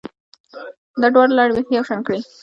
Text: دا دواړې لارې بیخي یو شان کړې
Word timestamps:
دا 1.01 1.07
دواړې 1.13 1.33
لارې 1.37 1.53
بیخي 1.55 1.73
یو 1.75 1.87
شان 1.89 1.99
کړې 2.07 2.19